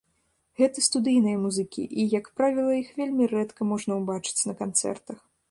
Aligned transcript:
Гэта 0.59 0.83
студыйныя 0.85 1.41
музыкі 1.43 1.85
і, 1.99 2.05
як 2.19 2.31
правіла, 2.41 2.73
іх 2.81 2.89
вельмі 3.03 3.29
рэдка 3.35 3.61
можна 3.75 4.01
ўбачыць 4.01 4.41
на 4.51 4.59
канцэртах. 4.65 5.17